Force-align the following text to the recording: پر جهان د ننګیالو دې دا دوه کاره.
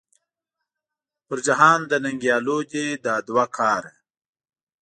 پر 1.27 1.37
جهان 1.47 1.79
د 1.87 1.93
ننګیالو 2.03 2.57
دې 2.71 2.85
دا 3.05 3.15
دوه 3.27 3.45
کاره. 3.57 3.93